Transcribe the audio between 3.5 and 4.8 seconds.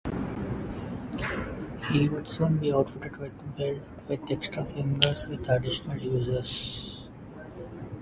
belt with extra